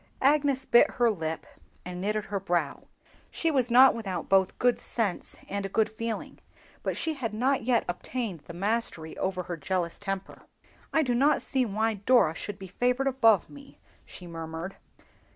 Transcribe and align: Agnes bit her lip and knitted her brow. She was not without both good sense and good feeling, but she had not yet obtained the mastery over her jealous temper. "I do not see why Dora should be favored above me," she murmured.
Agnes 0.23 0.65
bit 0.65 0.89
her 0.95 1.11
lip 1.11 1.45
and 1.85 2.01
knitted 2.01 2.25
her 2.25 2.39
brow. 2.39 2.87
She 3.29 3.51
was 3.51 3.69
not 3.69 3.93
without 3.93 4.27
both 4.27 4.57
good 4.57 4.79
sense 4.79 5.37
and 5.47 5.71
good 5.71 5.91
feeling, 5.91 6.39
but 6.81 6.97
she 6.97 7.13
had 7.13 7.35
not 7.35 7.65
yet 7.65 7.85
obtained 7.87 8.39
the 8.45 8.53
mastery 8.55 9.15
over 9.19 9.43
her 9.43 9.57
jealous 9.57 9.99
temper. 9.99 10.41
"I 10.91 11.03
do 11.03 11.13
not 11.13 11.43
see 11.43 11.67
why 11.67 11.93
Dora 11.93 12.33
should 12.33 12.57
be 12.57 12.65
favored 12.65 13.05
above 13.05 13.47
me," 13.47 13.77
she 14.03 14.25
murmured. 14.25 14.75